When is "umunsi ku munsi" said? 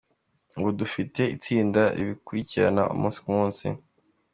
2.93-3.65